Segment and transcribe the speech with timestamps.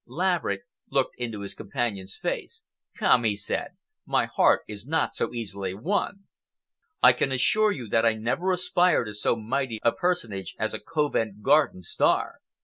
[0.07, 2.63] Laverick looked into his companion's face.
[2.97, 3.73] "Come," he said,
[4.03, 6.23] "my heart is not so easily won.
[7.03, 10.79] I can assure you that I never aspire to so mighty a personage as a
[10.79, 12.39] Covent Garden star.